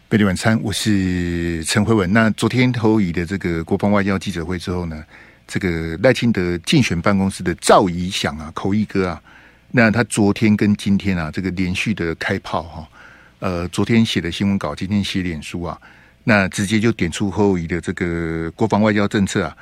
[0.10, 2.12] 贝蒂晚餐，我是陈辉文。
[2.12, 5.04] 那昨天侯乙的这个国防外交记者会之后呢？
[5.48, 9.22] 这个赖清德竞选办公室的赵怡翔啊，口译哥啊，
[9.72, 12.88] 那他昨天跟今天啊，这个连续的开炮哈，
[13.40, 15.78] 呃，昨天写的新闻稿，今天写脸书啊，
[16.24, 19.58] 那直接就点出侯乙的这个国防外交政策啊，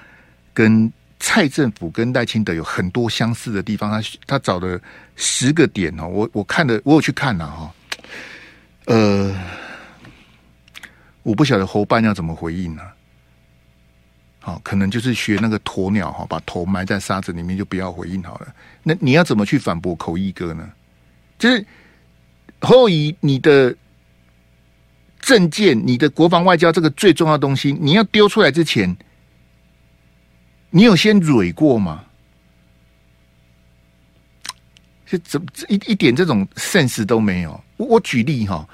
[0.54, 3.92] 跟蔡政府跟赖清德有很多相似的地方。
[3.92, 4.80] 他他找了
[5.16, 7.74] 十个点哦，我我看了，我有去看了哈，
[8.86, 9.36] 呃，
[11.24, 12.82] 我不晓得侯办要怎么回应呢？
[14.42, 18.48] 好，可能就是学那个鸵鸟哈，把头埋在沙子里面，就不要回应好了。
[18.82, 20.72] 那你要怎么去反驳口译哥呢？
[21.38, 21.64] 就是
[22.62, 23.76] 侯友宜，你的
[25.20, 28.96] 政见、你的国防外交这个最重要的东西，你要丢出来之前，
[30.70, 32.04] 你有先蕊过吗？
[35.06, 37.60] 这怎一一点这种 sense 都没有？
[37.78, 38.68] 我我举例哈，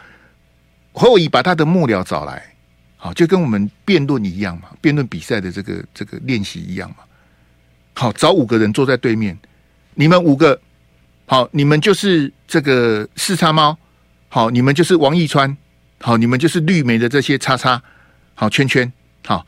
[0.92, 2.44] 侯友宜把他的幕僚找来，
[2.98, 6.98] 好，就跟我们辩论一样嘛，辩论比赛的这个这个练习一样嘛。
[7.94, 9.38] 好，找五个人坐在对面，
[9.94, 10.60] 你们五个，
[11.26, 13.78] 好，你们就是这个四叉猫，
[14.28, 15.56] 好，你们就是王一川。
[16.02, 17.82] 好，你们就是绿媒的这些叉叉，
[18.34, 18.92] 好圈圈，
[19.26, 19.48] 好，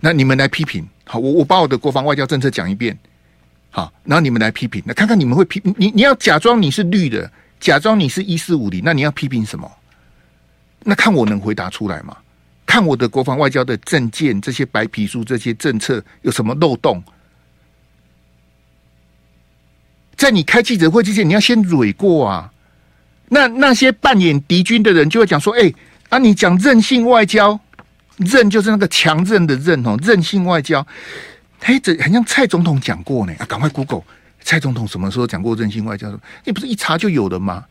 [0.00, 2.96] 那你们来批评，好，我我把我的国防外交政策讲一遍，
[3.70, 9.68] 好，然后你们来批评，那看看你们会批，你你要假装你是绿的，假装你是一四五零，那你要批评什么？
[10.84, 12.14] 那看我能回答出来吗？
[12.66, 17.02] 看我的国防外交的政见，这些白皮书，这些政策有什么漏洞？
[20.14, 22.52] 在你开记者会之前，你要先蕊过啊。
[23.28, 25.74] 那那些扮演敌军的人就会讲说：“哎、欸，
[26.08, 27.58] 啊，你讲任性外交，
[28.18, 30.86] 韧就是那个强韧的韧哦，韧性外交。
[31.60, 33.32] 嘿，这很像蔡总统讲过呢。
[33.38, 34.02] 啊，赶快 Google，
[34.40, 36.08] 蔡总统什么时候讲过韧性外交？
[36.44, 37.64] 你不是一查就有的吗？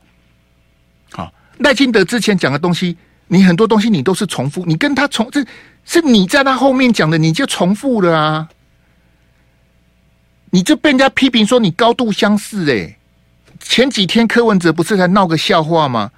[1.11, 5.45] 好，赖清德之前讲的东西，你很多东西你都是重复，你跟他重，这
[5.85, 8.49] 是你在他后面讲的，你就重复了啊，
[10.49, 12.93] 你就被人家批评说你高度相似，哎。”
[13.59, 16.11] 前几天柯文哲不是在闹个笑话吗？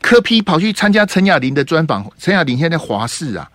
[0.00, 3.50] 柯 P 跑去参加陈雅玲的专访，陈雅玲现在华视啊。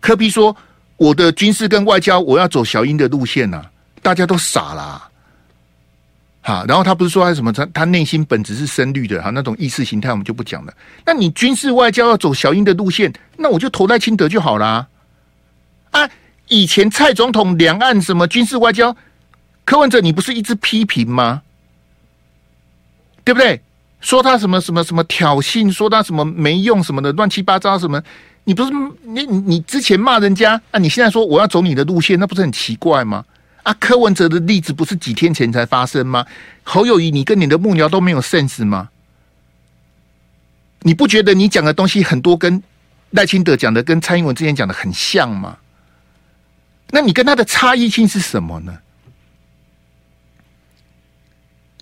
[0.00, 0.56] 柯 P 说
[0.96, 3.64] ：“我的军事跟外交，我要走小英的路线呐、”
[4.00, 6.64] 大家都傻了、啊。
[6.68, 7.52] 然后他不是说他什么？
[7.52, 10.72] 他他内心本质是深绿的，哈，那种意识形态我们就不讲了。
[11.04, 14.86] 那你军事外交要走小英的路线，那我就投赖清德就好啦。
[15.90, 16.08] 啊，
[16.46, 18.96] 以前蔡总统两岸什么军事外交，
[19.64, 21.42] 柯文哲你不是一直批评吗？
[23.24, 23.60] 对不对？
[24.00, 28.02] 说他什么什么什么挑衅，说他什么没用什么的乱七八糟什么？
[28.44, 28.70] 你不是
[29.02, 30.78] 你你之前骂人家啊？
[30.78, 33.24] 你现在说我要走你的路线，那不是很奇怪吗？
[33.64, 36.24] 啊，柯文哲的例子不是几天前才发生吗？
[36.62, 38.90] 侯友宜，你跟你的幕僚都没有 sense 吗？
[40.82, 42.62] 你不觉得你讲的东西很多跟
[43.10, 45.58] 赖清德讲的跟蔡英文之前讲的很像吗？
[46.90, 48.78] 那你跟他的差异性是什么呢？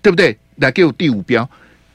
[0.00, 0.38] 对不对？
[0.56, 1.46] 来给我第五标，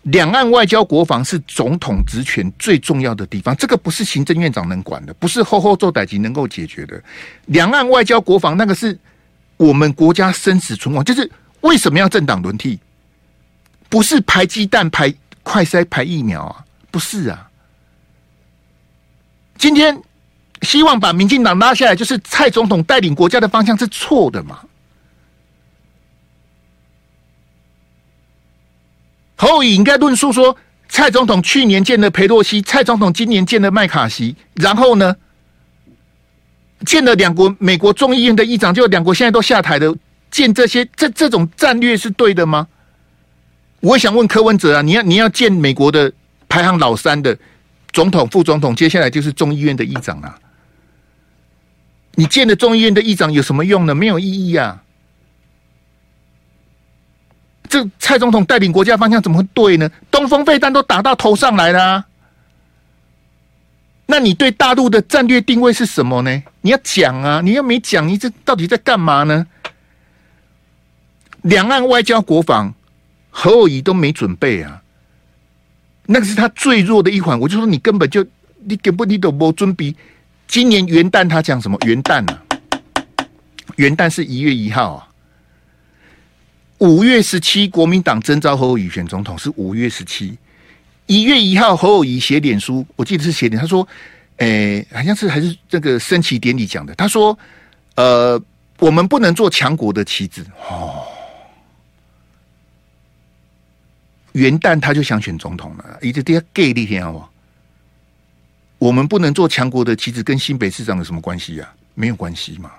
[0.03, 7.01] 两岸外交国防是总统职权最重要的地方，这个不是行政院长能管的，不是后后做代级能够解决的。
[7.47, 8.97] 两岸外交国防那个是
[9.57, 11.29] 我们国家生死存亡，就是
[11.61, 12.79] 为什么要政党轮替？
[13.89, 17.49] 不是排鸡蛋、排快筛、排疫苗啊，不是啊。
[19.57, 20.01] 今天
[20.61, 24.61] 希望把民进党拉下来，就是蔡总统带领国家的方向是错的嘛？
[29.41, 30.57] 侯乙应该论述说，
[30.89, 35.15] 蔡总统去年见了裴洛西，蔡总统今年见了麦卡锡，然后呢，
[36.85, 39.95] 见了两国美国众议院的议长，就两国现在都下台的，
[40.29, 42.67] 见这些，这这种战略是对的吗？
[43.79, 46.11] 我想问柯文哲啊，你要你要见美国的
[46.49, 47.37] 排行老三的
[47.93, 50.37] 总统、副总统，接下来就是众议院的议长啊，
[52.15, 53.95] 你见了众议院的议长有什么用呢？
[53.95, 54.83] 没有意义啊。
[57.69, 59.87] 这蔡总统带领国家方向怎么会对呢？
[60.09, 62.03] 东风飞弹都打到头上来了，
[64.07, 66.43] 那你对大陆的战略定位是什么呢？
[66.61, 69.45] 你要讲啊，你又没讲，你这到底在干嘛呢？
[71.43, 72.73] 两岸外交国防，
[73.29, 74.81] 侯友宜都没准备啊，
[76.07, 77.39] 那个是他最弱的一环。
[77.39, 78.25] 我就说你根本就
[78.65, 79.95] 你根本你都没准备。
[80.47, 81.77] 今年元旦他讲什么？
[81.85, 82.41] 元旦啊，
[83.75, 85.08] 元旦是一月一号啊。
[86.79, 90.37] 五月十七，国民党征召侯友宜选总统是五月十七。
[91.07, 93.85] 一月一号，侯友宜写脸书，我记得是写脸，他说
[94.37, 97.37] ：“诶、好像是还是这个升旗典礼讲的。”他说
[97.95, 98.41] ：“呃，
[98.77, 101.03] 我们不能做强国的棋子。”哦，
[104.31, 107.29] 元旦他就想选总统了，一直都要 gay 那天好不好？
[108.77, 111.75] 我们不能做强国的棋子，跟新北市长有什么关系呀、啊？
[111.95, 112.71] 没有关系嘛？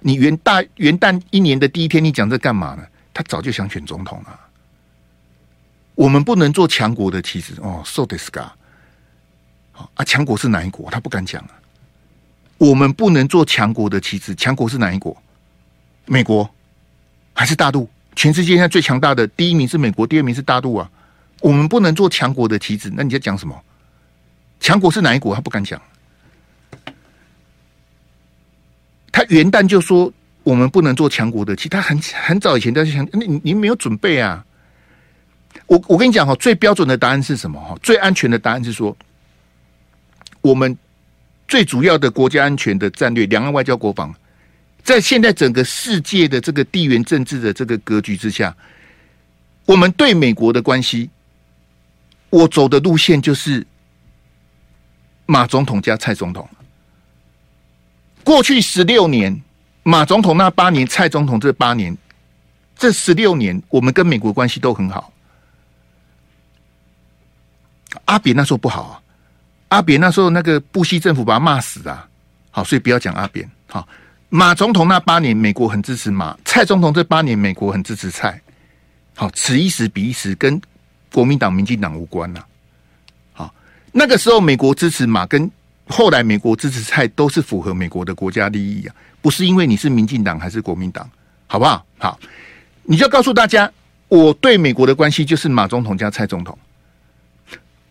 [0.00, 2.82] 你元大元旦一年的第一天，你讲这干嘛呢？
[3.14, 4.40] 他早就想选总统了。
[5.94, 8.48] 我们不能做强国的棋子哦，so this guy。
[9.72, 10.90] 啊，强国是哪一国？
[10.90, 11.50] 他不敢讲啊。
[12.58, 15.16] 我们不能做强国的棋子，强国是哪一国？
[16.06, 16.48] 美国
[17.32, 17.88] 还是大陆？
[18.16, 20.90] 全世界现在最强大的第一名是美国，第二名是大陆啊。
[21.40, 23.64] 我们不能做强国的棋子，那你在讲什么？
[24.58, 25.34] 强国是哪一国？
[25.34, 25.80] 他不敢讲。
[29.12, 30.12] 他元旦就说。
[30.44, 34.44] 我们不能做强国的棋，他很很早以前就想，你你没有准备啊！
[35.66, 37.58] 我我跟你讲哈，最标准的答案是什么？
[37.58, 38.94] 哈，最安全的答案是说，
[40.42, 40.76] 我们
[41.48, 44.14] 最主要的国家安全的战略，两岸外交国防，
[44.82, 48.54] 在现在整个世界的这个地缘政治的这个格局之下，
[49.64, 51.08] 我们对美国的关系，
[52.28, 53.66] 我走的路线就是
[55.24, 56.46] 马总统加蔡总统。
[58.22, 59.40] 过去十六年，
[59.84, 61.96] 马总统那八年，蔡总统这八年，
[62.76, 65.12] 这十六年，我们跟美国关系都很好。
[68.06, 69.00] 阿扁那时候不好啊，
[69.68, 72.08] 阿扁那时候那个布希政府把他骂死啊，
[72.50, 73.48] 好，所以不要讲阿扁。
[73.68, 73.86] 好，
[74.30, 78.40] 马总统那八年，美国很支持马；蔡总统这八年，美国很支持蔡。
[79.14, 80.60] 好，此一时彼一时，跟
[81.12, 82.42] 国民党、民进党无关呐。
[83.32, 83.54] 好，
[83.92, 85.48] 那个时候美国支持马，跟
[85.86, 91.08] 后来美国支持蔡，都是符合美国的国家利益啊，不是因为你是民进党还是国民党，
[91.46, 91.82] 好不好？
[91.96, 92.20] 好，
[92.82, 93.72] 你就告诉大家，
[94.06, 96.58] 我对美国的关系就是马总统加蔡总统。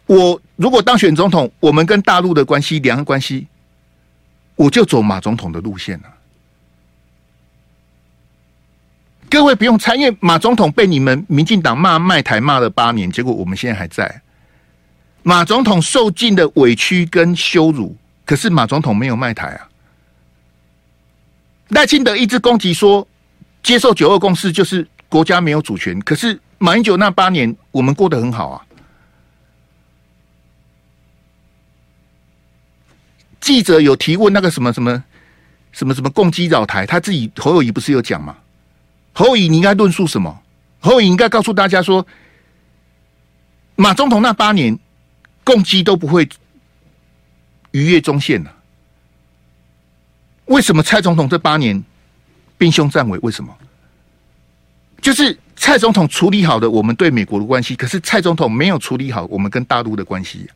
[0.05, 3.47] 我如果当选总统，我们跟大陆的关系、两岸关系，
[4.53, 6.05] 我就走马总统的路线了。
[9.27, 14.21] 各位不用猜，因为马总统被你们民进党骂卖台骂了八年，结果我们现在还在。
[15.23, 19.67] 马总统受尽的委屈跟羞辱，可是马总统没有卖台啊。
[21.74, 23.07] 赖清德一直攻击说，
[23.61, 28.65] 接受九二共识就是国家没有主权，可是马英九那八年我们过得很好啊。
[33.41, 35.03] 记者有提问那个什么什么
[35.74, 38.38] 什么什么共机扰台，他自己侯友宜不是有讲吗？
[39.11, 40.41] 侯友宜你应该论述什么？
[40.80, 42.05] 侯友宜应该告诉大家说，
[43.76, 44.78] 马总统那八年
[45.43, 46.30] 共机都不会
[47.71, 48.62] 逾越中线呢、啊？
[50.46, 51.82] 为什么蔡总统这八年
[52.58, 53.18] 兵凶战危？
[53.20, 53.56] 为什么？
[55.02, 60.50] 就是蔡总统处理好的我们对美国的关系，可是蔡总统没有处理好我们跟大陆的关系、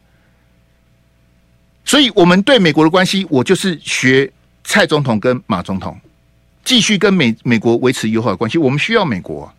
[1.84, 4.32] 所以，我们对美国的关系，我就是学
[4.64, 6.00] 蔡总统跟马总统，
[6.64, 8.58] 继续跟美美国维持友好关系。
[8.58, 9.52] 我们需要美国，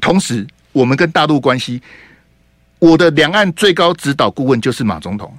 [0.00, 1.82] 同时，我们跟大陆关系，
[2.78, 5.34] 我的两岸最高指导顾问就是马总统。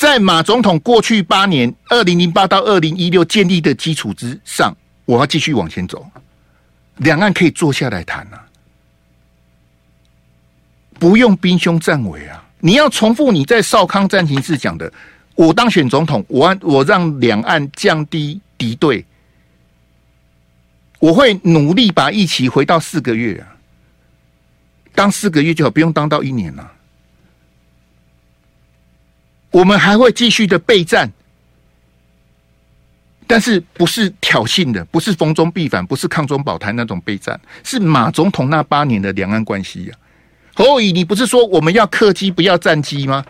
[0.00, 4.74] 在马总统过去八年，二零零八到二零一六建立的基础之上，
[5.04, 6.10] 我要继续往前走。
[6.96, 8.48] 两岸可以坐下来谈啊，
[10.98, 12.42] 不用兵凶战危啊。
[12.60, 14.90] 你要重复你在少康战情室讲的，
[15.34, 19.04] 我当选总统，我我让两岸降低敌对，
[20.98, 23.52] 我会努力把疫情回到四个月啊，
[24.94, 26.72] 当四个月就好，不用当到一年了。
[29.50, 31.10] 我们还会继续的备战，
[33.26, 39.96] 但是不是挑衅的，不是逢中必反，不是抗中保台那种备战，是马总统那八年的两岸关系呀。
[40.54, 43.24] 侯友宜，你不是说我们要客机不要战机吗？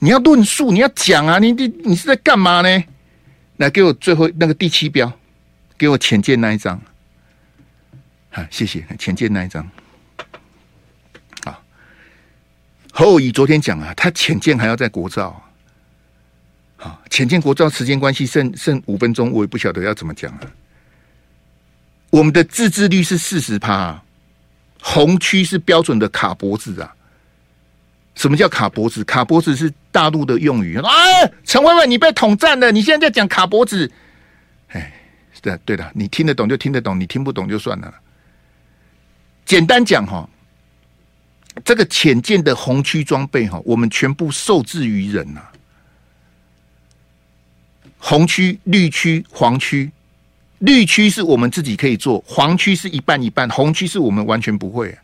[0.00, 1.40] 你要论述，你要讲啊！
[1.40, 2.84] 你你你是在干嘛呢？
[3.56, 5.12] 来，给我最后那个第七标，
[5.76, 6.80] 给我浅见那一张。
[8.30, 9.68] 好，谢谢浅见那一张。
[11.44, 11.64] 好，
[12.98, 15.40] 侯友宜昨天讲啊，他浅见还要在国造。
[16.76, 20.40] 好，浅见国造时间关系剩剩五分钟，我也不晓得要怎么讲啊。
[22.10, 24.02] 我们的自制率是四十趴，
[24.82, 26.92] 红区是标准的卡脖子啊！
[28.16, 29.04] 什么叫卡脖子？
[29.04, 30.90] 卡脖子是大陆的用语啊！
[31.44, 33.88] 陈慧文，你被统战了，你现在在讲卡脖子？
[34.70, 34.92] 哎，
[35.32, 37.94] 是的，对的，你听得懂就听得懂，你听不懂就算了。
[39.44, 40.28] 简单讲哈，
[41.64, 45.42] 这个潜舰的红区装备哈，我们全部受制于人呐。
[47.98, 49.90] 红区、绿区、黄区。
[50.58, 54.96] 绿区是我们自己可以做，黄区是一半一半，红区是我们完全不会。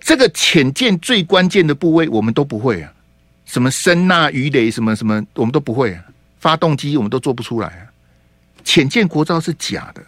[0.00, 2.92] 这个潜舰最关键的部位我们都不会啊，
[3.46, 6.04] 什么声呐、鱼雷，什么什么我们都不会啊。
[6.40, 7.86] 发动机我们都做不出来啊。
[8.64, 10.02] 潜舰国造是假的，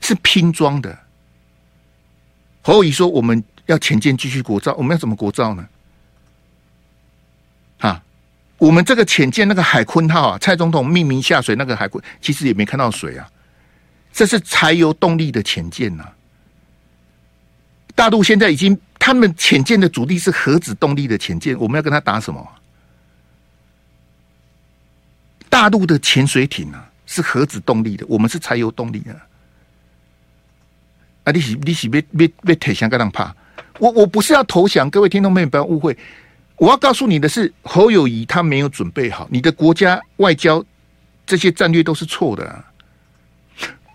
[0.00, 0.96] 是拼装的。
[2.62, 5.68] 侯友宜说我们要潜舰继续国造，我们要怎么国造呢？
[7.78, 8.02] 啊，
[8.58, 13.28] 我们这个潜舰那个海鲲号啊，蔡总统命名下水那个海鲲，其实也没看到水啊。
[14.12, 16.04] 这是柴油动力的潜舰呐！
[17.94, 22.48] 大陆现在已经，他们潜舰的主力是核子动力的潜舰，我们要跟他打什么？
[25.50, 29.12] 大陆的潜水艇啊，是核子动力的，我们是柴油动力的。
[31.24, 33.34] 啊，你是你是别别别投降，干当怕？
[33.78, 35.96] 我我不是要投降，各位听众朋友不要误会，
[36.56, 40.64] 我要告诉你的是，侯友谊他没有准备好，你的国家外交
[41.26, 42.64] 这些战略都是错的啊。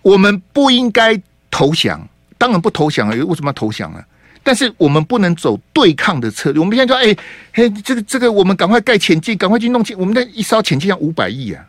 [0.02, 1.20] 我们不应该
[1.50, 2.08] 投降，
[2.38, 3.16] 当然不投降了。
[3.26, 4.04] 为什么要投降呢？
[4.44, 6.60] 但是我们不能走对抗的策略。
[6.60, 7.16] 我们现在说，哎，
[7.54, 9.96] 嘿，这个这个，我们赶快盖潜舰，赶快去弄潜。
[10.00, 11.64] 我们的一艘潜舰要五百亿啊，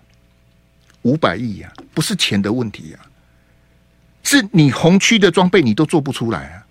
[1.02, 3.04] 五百亿啊，不是钱的问题啊，
[4.22, 6.61] 是你红区的装备你都做不出来啊。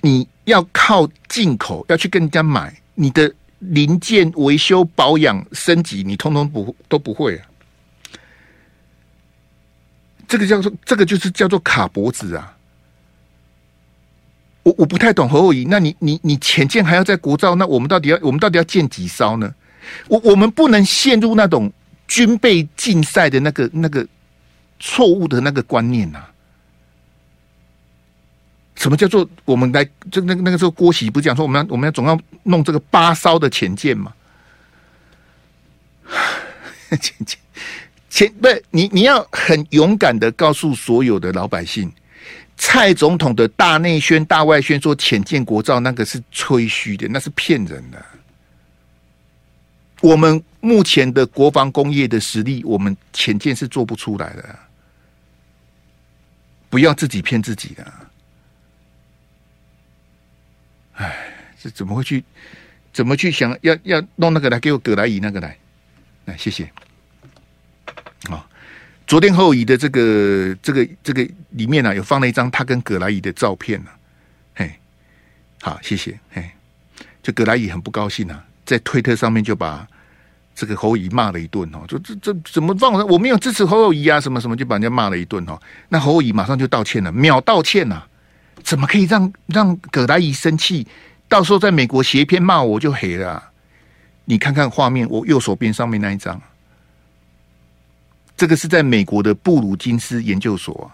[0.00, 7.46] 你要靠进口，要去跟人家买，你的零件维修、保养、升级，你通通不都不会啊。
[10.28, 12.56] 这个叫做，这个就是叫做卡脖子啊。
[14.62, 19.54] 我我不太懂侯友宜，那你你你潜舰还要在国造，那我们到底要我们到底要建几艘呢？
[20.08, 21.72] 我我们不能陷入那种
[22.08, 24.06] 军备竞赛的那个那个
[24.80, 26.32] 错误的那个观念呐、啊。
[28.76, 29.84] 什么叫做我们来？
[30.10, 34.12] 就那个那个时候郭喜不讲说我们要我们要总要弄这个八艘的潜舰嘛？
[36.90, 37.38] 潜舰
[38.08, 41.92] 潜不是你你要很勇敢的告诉所有的老百姓。
[42.58, 48.02] 蔡总统的大内宣、大外宣说潜舰国造，那个是吹嘘的，那是骗人的。
[50.00, 54.58] 我们目前的国防工业的实力，我们潜舰是做不出来的。
[56.70, 57.86] 不要自己骗自己的。
[60.96, 61.16] 哎，
[61.58, 62.22] 这怎么会去？
[62.92, 63.56] 怎么去想？
[63.62, 65.56] 要要弄那个来给我葛莱仪那个来，
[66.24, 66.70] 来谢谢。
[68.28, 68.48] 好。
[69.06, 73.94] 昨天侯友宜的这个这个这个里面呢、啊，有放了一张他跟葛莱仪的照片呢、啊。
[74.56, 74.74] 嘿，
[75.60, 76.18] 好，谢谢。
[76.32, 76.50] 嘿，
[77.22, 79.86] 就葛莱仪很不高兴啊，在推特上面就把
[80.56, 83.06] 这个侯乙骂了一顿哦，就这这怎么放人？
[83.06, 85.56] 我没有支持侯友宜啊，什么什么，就把人家骂了一顿哦。
[85.88, 88.08] 那侯乙马上就道歉了，秒道歉呐、啊！
[88.66, 90.84] 怎么可以让让葛莱仪生气？
[91.28, 93.52] 到时候在美国写一篇骂我就黑了、
[94.24, 96.40] 你看看画面，我右手边上面那一张。
[98.36, 100.90] 这个是在美国的布鲁金斯研究所，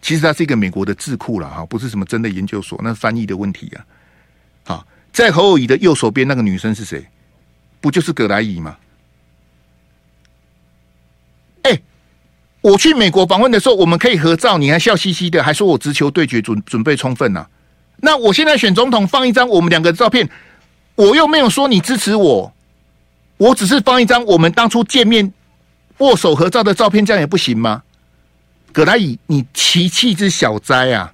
[0.00, 3.84] 其实它是一个美国的智库了哈，不是什么真的研究所，那翻译的问题啊。
[4.64, 7.06] 好，在侯友宜的右手边那个女生是谁？
[7.82, 8.78] 不就是葛莱仪吗？
[11.64, 11.78] 哎，
[12.60, 17.46] 我去美国访问的时候，我们可以合照，你还笑嘻嘻的，还说我直球对决准准备充分呢、
[17.98, 20.28] 那我现在选总统放一张我们两个的照片，
[20.94, 22.52] 我又没有说你支持我，
[23.36, 25.32] 我只是放一张我们当初见面。
[25.98, 27.82] 握手合照的照片，这样也不行吗？
[28.72, 31.12] 葛莱仪，你奇气之小灾啊！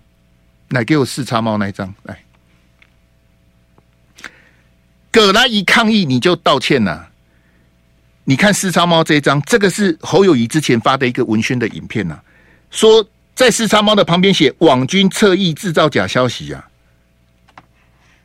[0.69, 2.21] 来，给我四叉猫那一张来。
[5.11, 7.07] 葛莱仪抗议，你就道歉呐、
[8.29, 12.21] 你看四叉猫这一张，这个是侯友宜之前发的一个文宣的影片呐、啊，
[12.73, 16.69] 说在四叉猫的旁边写“网军侧翼制造假消息”啊。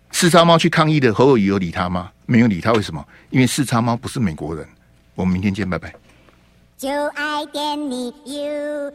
[0.09, 2.09] 四叉猫去抗议的，侯友宜有理他吗？
[2.25, 3.05] 没有理他，为什么？
[3.29, 4.67] 因为四叉猫不是美国人。
[5.13, 5.93] 我们明天见，拜拜。
[6.77, 8.91] 就爱点你 UFO。